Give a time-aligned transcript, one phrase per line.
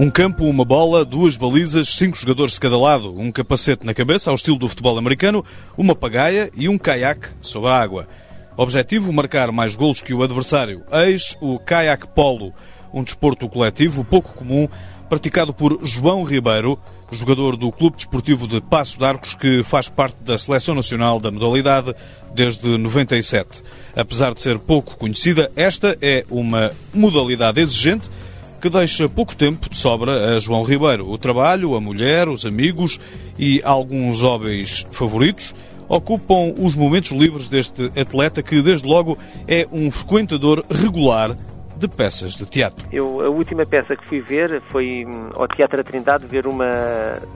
[0.00, 4.30] Um campo, uma bola, duas balizas, cinco jogadores de cada lado, um capacete na cabeça,
[4.30, 5.44] ao estilo do futebol americano,
[5.76, 8.08] uma pagaia e um caiaque sobre a água.
[8.56, 10.82] Objetivo: marcar mais golos que o adversário.
[10.90, 12.54] Eis o caiaque polo,
[12.94, 14.66] um desporto coletivo pouco comum,
[15.10, 16.78] praticado por João Ribeiro,
[17.10, 21.32] jogador do Clube Desportivo de Passo de Arcos, que faz parte da Seleção Nacional da
[21.32, 21.92] modalidade
[22.32, 23.60] desde 97.
[23.96, 28.08] Apesar de ser pouco conhecida, esta é uma modalidade exigente
[28.62, 31.10] que deixa pouco tempo de sobra a João Ribeiro.
[31.10, 33.00] O trabalho, a mulher, os amigos
[33.36, 35.56] e alguns hobbies favoritos
[35.88, 41.36] ocupam os momentos livres deste atleta que, desde logo, é um frequentador regular
[41.80, 42.86] de peças de teatro.
[42.92, 46.66] Eu, a última peça que fui ver foi hum, ao Teatro da Trindade ver uma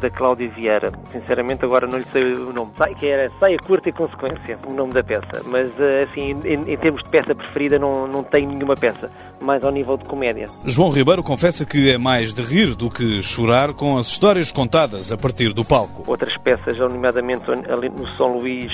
[0.00, 0.92] da Cláudia Vieira.
[1.12, 2.72] Sinceramente agora não lhe sei o nome.
[2.98, 5.42] Que era Saia Curta e Consequência, o nome da peça.
[5.46, 9.10] Mas eh, assim, em, em termos de peça preferida não, não tenho nenhuma peça.
[9.40, 10.48] Mais ao nível de comédia.
[10.64, 15.12] João Ribeiro confessa que é mais de rir do que chorar com as histórias contadas
[15.12, 16.02] a partir do palco.
[16.06, 18.72] Outras peças, nomeadamente no São Luís,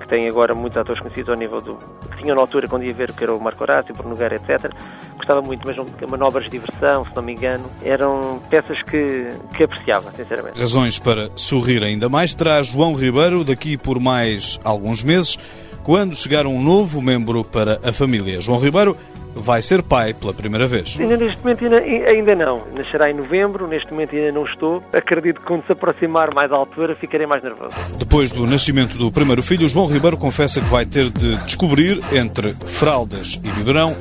[0.00, 1.76] que tem agora muitos atores conhecidos ao nível do.
[2.10, 4.36] que tinham na altura quando ia ver, que era o Marco Horácio, o Bruno Nogueira,
[4.36, 4.72] etc.
[5.16, 5.76] Gostava muito, mas
[6.08, 10.58] manobras de diversão, se não me engano, eram peças que, que apreciava, sinceramente.
[10.58, 15.38] Razões para sorrir ainda mais terá João Ribeiro daqui por mais alguns meses,
[15.82, 18.40] quando chegar um novo membro para a família.
[18.40, 18.96] João Ribeiro
[19.34, 20.96] vai ser pai pela primeira vez.
[20.98, 22.62] Ainda neste momento ainda, ainda, não.
[22.74, 24.82] Nascerá em novembro, neste momento ainda não estou.
[24.92, 27.74] Acredito que quando se aproximar mais à altura ficarei mais nervoso.
[27.98, 32.54] Depois do nascimento do primeiro filho, João Ribeiro confessa que vai ter de descobrir, entre
[32.54, 33.96] fraldas e biberão,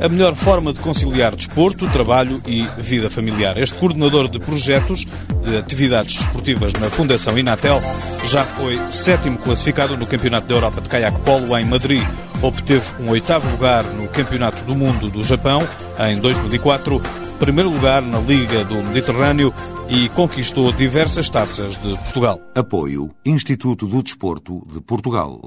[0.00, 3.56] a melhor forma de conciliar desporto, trabalho e vida familiar.
[3.58, 7.80] Este coordenador de projetos de atividades desportivas na Fundação Inatel
[8.24, 12.02] já foi sétimo classificado no Campeonato da Europa de Caiaque Polo em Madrid.
[12.42, 15.66] Obteve um oitavo lugar no Campeonato do Mundo do Japão
[15.98, 17.00] em 2004,
[17.38, 19.52] primeiro lugar na Liga do Mediterrâneo
[19.88, 22.40] e conquistou diversas taças de Portugal.
[22.54, 25.42] Apoio Instituto do Desporto de Portugal.